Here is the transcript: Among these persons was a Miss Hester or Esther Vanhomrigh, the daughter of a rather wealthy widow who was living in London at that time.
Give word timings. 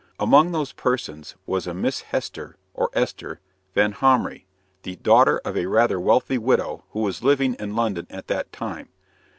Among 0.19 0.51
these 0.51 0.71
persons 0.71 1.35
was 1.45 1.67
a 1.67 1.75
Miss 1.75 2.01
Hester 2.01 2.57
or 2.73 2.89
Esther 2.93 3.39
Vanhomrigh, 3.75 4.45
the 4.81 4.95
daughter 4.95 5.39
of 5.45 5.55
a 5.55 5.67
rather 5.67 5.99
wealthy 5.99 6.39
widow 6.39 6.85
who 6.89 7.01
was 7.01 7.21
living 7.23 7.53
in 7.59 7.75
London 7.75 8.07
at 8.09 8.25
that 8.25 8.51
time. 8.51 8.89